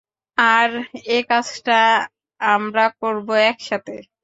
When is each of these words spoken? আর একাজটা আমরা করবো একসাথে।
আর 0.37 0.69
একাজটা 1.11 1.79
আমরা 2.41 2.85
করবো 3.01 3.33
একসাথে। 3.49 3.95